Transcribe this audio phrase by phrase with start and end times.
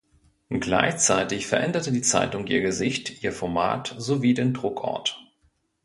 [0.59, 5.21] Gleichzeitig veränderte die Zeitung ihr Gesicht, ihr Format sowie den Druckort.